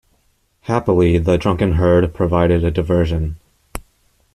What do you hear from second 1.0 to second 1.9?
the drunken